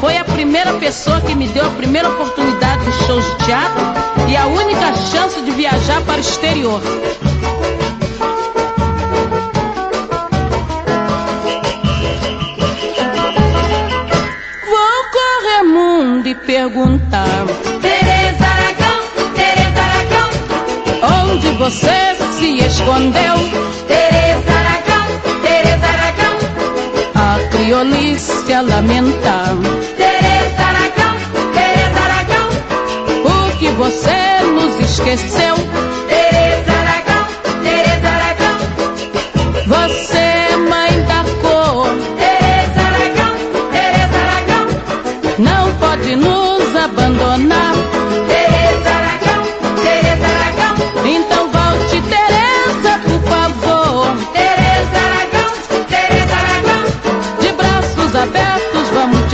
[0.00, 3.84] Foi a primeira pessoa que me deu a primeira oportunidade de shows de teatro
[4.28, 6.80] e a única chance de viajar para o exterior.
[16.64, 17.44] Perguntar
[17.82, 19.00] Tereza Aragão,
[19.34, 23.34] Tereza Aragão, onde você se escondeu.
[23.86, 25.06] Tereza Aragão,
[25.42, 26.36] Tereza Aragão,
[27.14, 29.54] A criolice a lamentar.
[29.98, 31.16] Tereza Aragão,
[31.52, 32.48] Tereza Aragão,
[33.22, 35.73] Por que você nos esqueceu?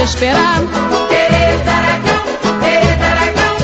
[0.00, 0.60] Te esperar.
[1.08, 2.24] Tereza Aragão,
[2.62, 3.56] Tereza Aragão,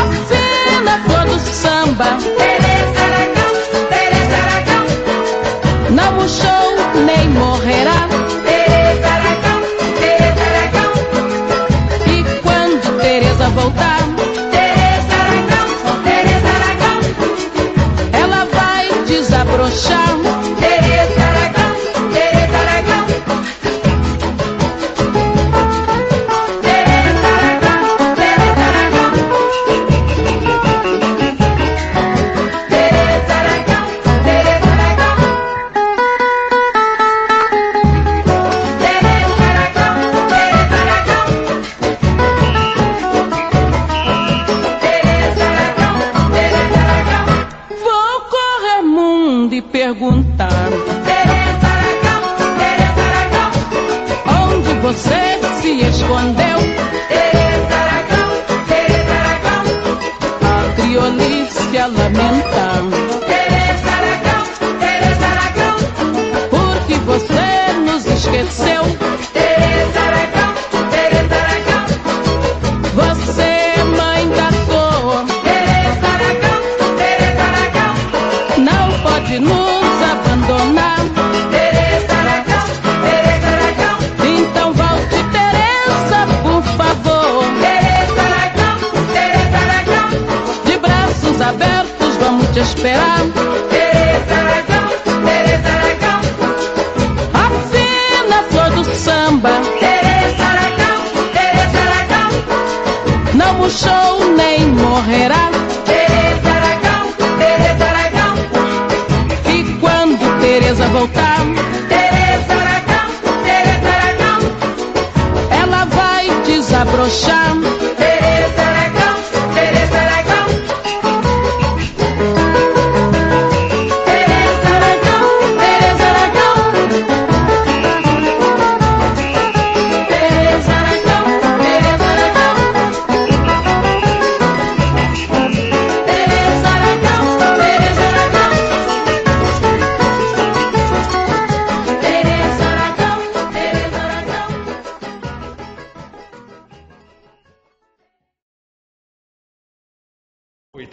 [0.00, 2.08] Afina flor do samba,
[2.38, 3.52] Tereza Aragão,
[3.92, 4.84] Tereza Aragão,
[5.90, 8.08] não murchou nem morrerá.
[8.44, 9.60] Tereza Aragão,
[10.00, 10.92] Tereza Aragão,
[12.06, 13.91] E quando Teresa voltar,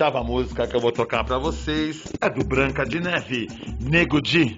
[0.09, 3.47] oitava música que eu vou tocar para vocês é do Branca de Neve,
[3.79, 4.57] Nego Di.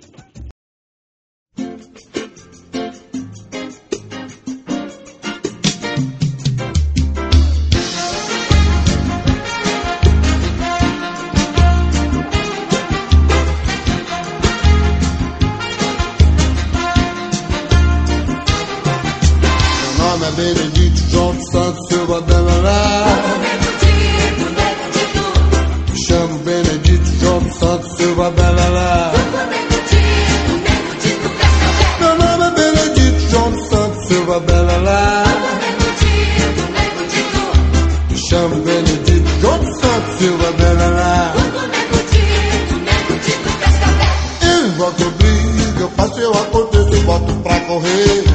[46.02, 48.31] Mas se eu aconteço, boto pra correr.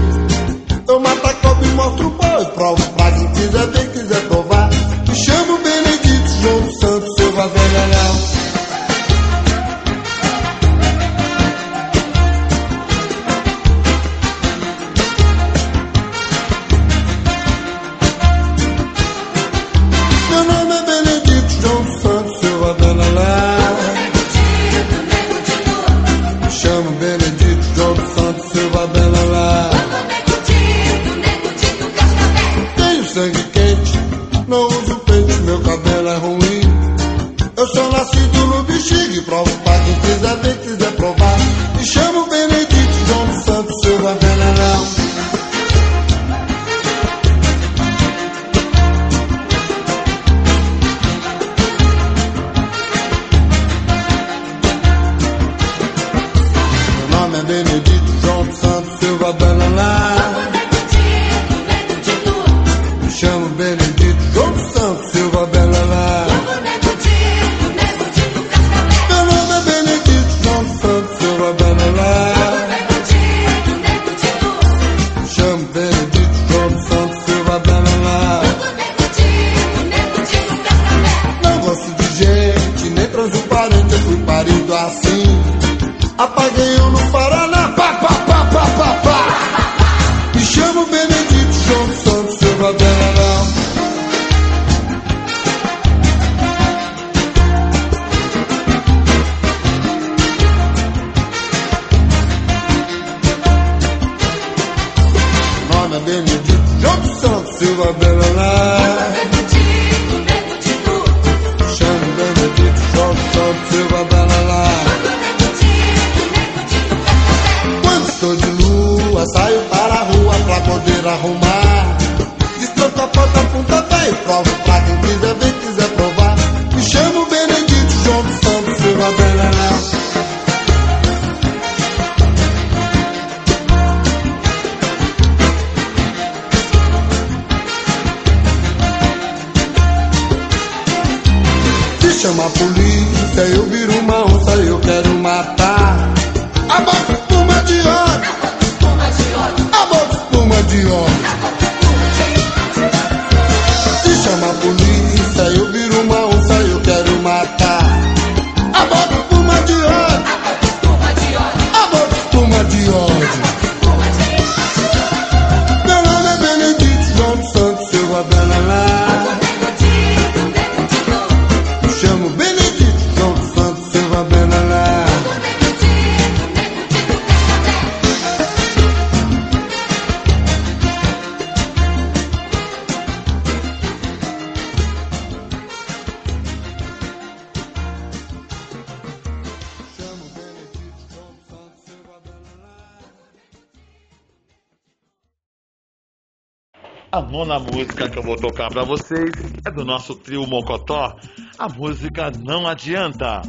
[197.37, 199.31] nona música que eu vou tocar para vocês
[199.63, 201.15] é do nosso trio Mocotó,
[201.59, 203.43] a música Não Adianta.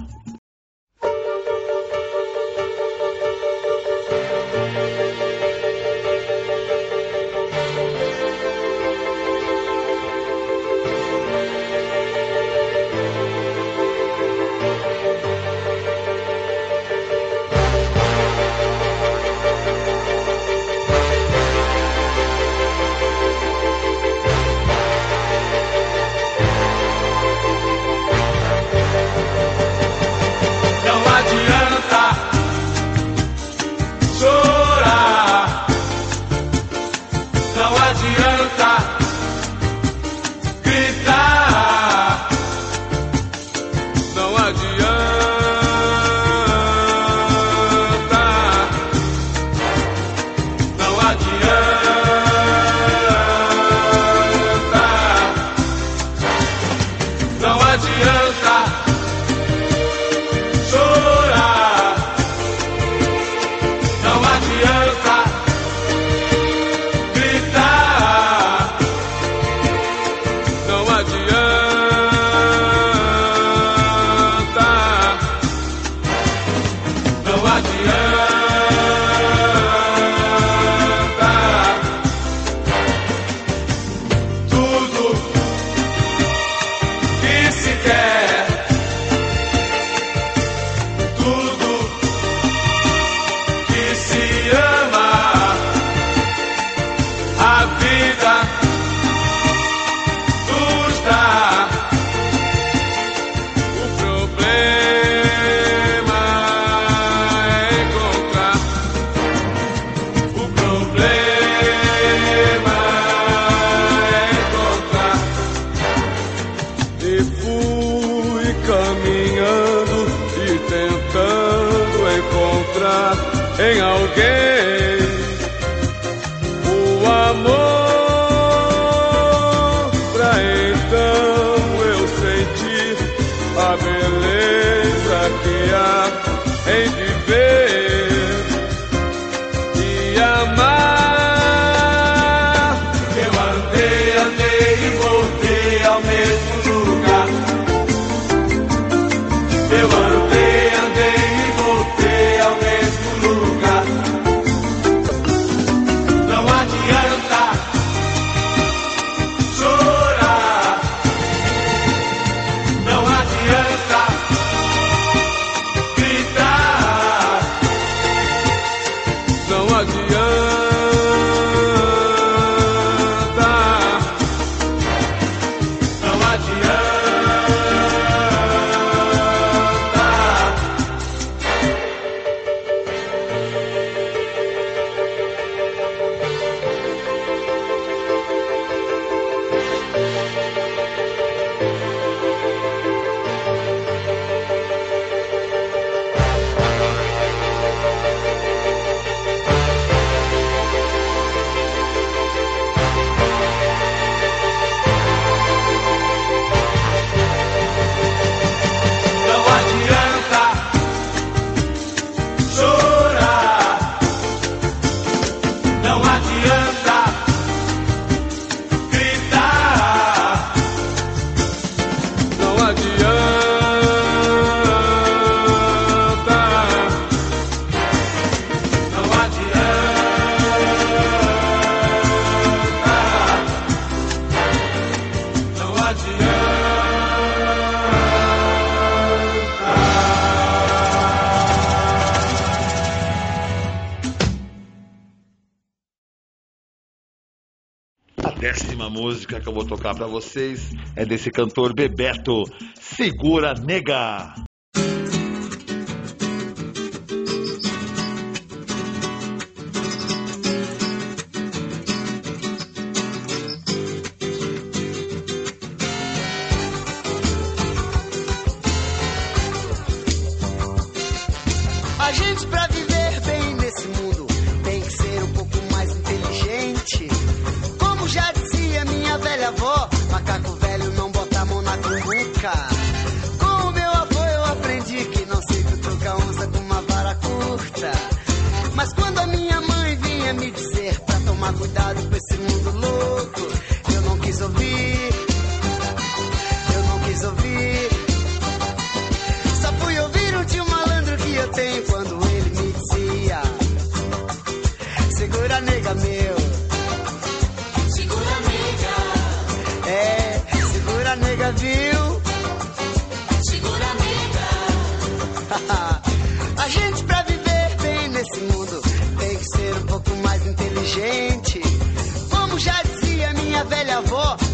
[249.18, 252.44] música que eu vou tocar para vocês é desse cantor Bebeto,
[252.76, 254.47] Segura Nega.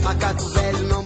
[0.04, 1.04] macaco velho não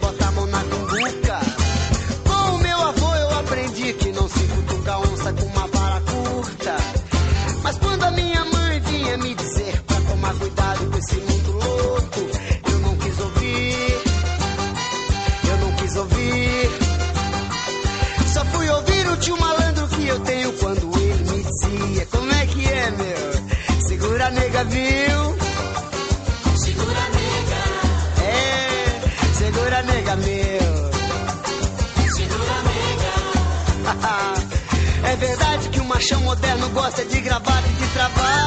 [36.08, 38.47] verdade que o machão moderno gosta de gravata e de trabalho.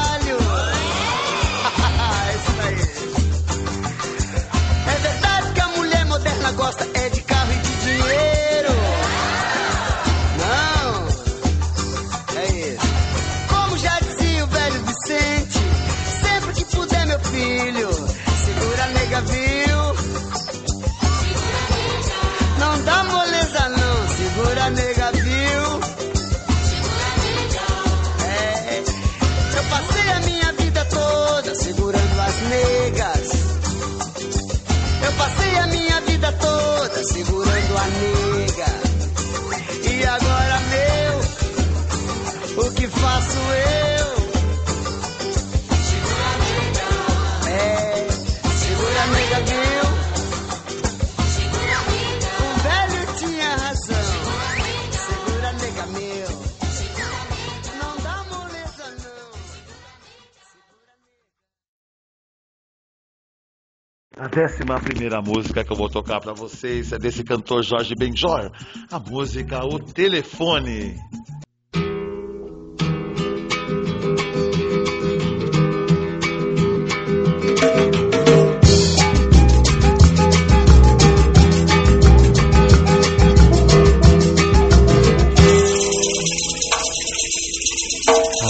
[64.61, 68.51] Décima primeira música que eu vou tocar pra vocês é desse cantor Jorge Benjor.
[68.91, 70.95] A música O Telefone.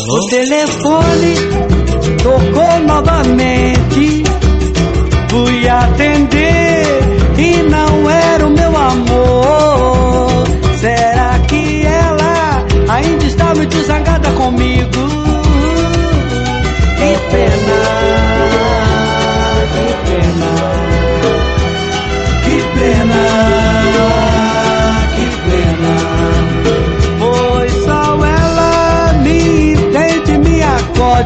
[0.09, 1.35] O telefone
[2.21, 4.20] tocou novamente.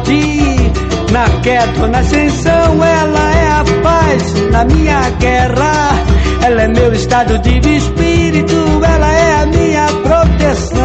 [0.06, 5.94] Na queda na ascensão, ela é a paz na minha guerra.
[6.42, 8.54] Ela é meu estado de espírito,
[8.84, 10.78] ela é a minha proteção.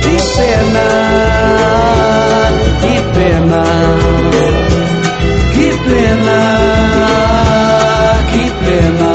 [0.00, 0.88] Que pena,
[2.80, 3.64] que pena,
[5.52, 6.38] que pena,
[8.32, 9.12] que pena.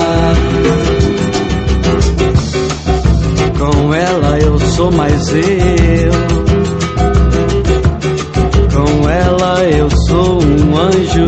[3.58, 5.81] Com ela eu sou mais eu.
[10.72, 11.26] Um anjo.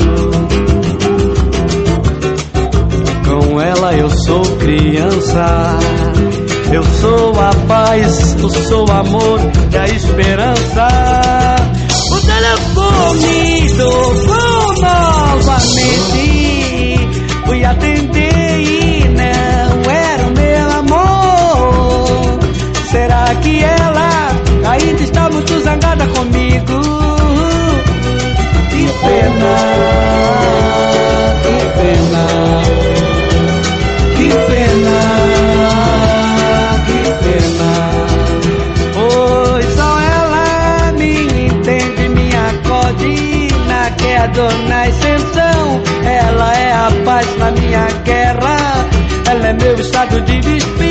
[3.26, 5.78] Com ela eu sou criança.
[6.72, 9.40] Eu sou a paz, eu sou o amor
[9.72, 10.88] e a esperança.
[12.12, 16.24] O telefone tocou novamente.
[17.46, 22.40] Fui atender e não era o meu amor.
[22.90, 24.32] Será que ela
[24.66, 25.93] ainda está muito zangada
[29.04, 29.56] pena,
[31.44, 32.26] que pena,
[34.18, 35.00] que pena,
[36.88, 37.72] que pena.
[38.94, 41.14] Pois só ela me
[41.48, 43.16] entende, me acode
[43.68, 45.82] na queda ou na ascensão.
[46.06, 48.58] Ela é a paz na minha guerra.
[49.30, 50.83] Ela é meu estado de espírito,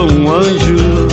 [0.00, 1.08] sou um anjo.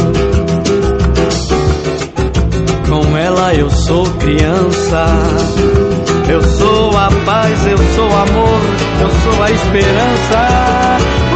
[2.87, 5.07] Com ela eu sou criança.
[6.29, 8.61] Eu sou a paz, eu sou amor,
[9.01, 11.26] eu sou a esperança.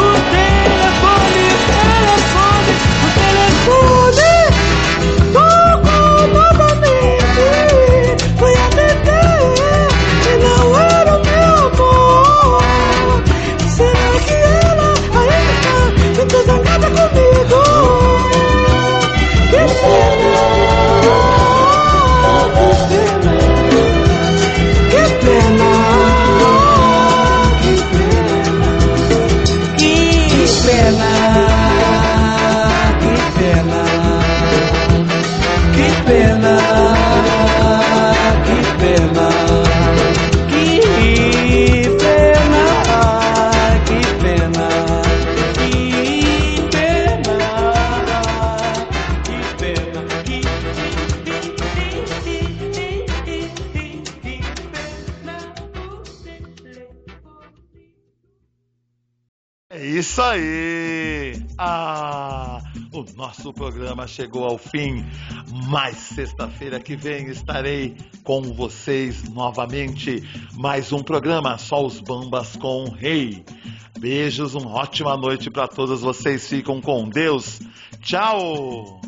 [63.32, 65.06] Nosso programa chegou ao fim,
[65.70, 70.22] mas sexta-feira que vem estarei com vocês novamente.
[70.54, 73.46] Mais um programa, só os bambas com o rei.
[73.98, 76.46] Beijos, uma ótima noite para todos vocês.
[76.50, 77.62] Ficam com Deus.
[78.02, 79.01] Tchau!